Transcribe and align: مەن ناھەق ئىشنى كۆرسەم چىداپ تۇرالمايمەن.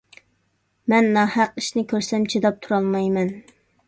مەن 0.93 1.09
ناھەق 1.17 1.59
ئىشنى 1.61 1.83
كۆرسەم 1.91 2.25
چىداپ 2.35 2.57
تۇرالمايمەن. 2.65 3.31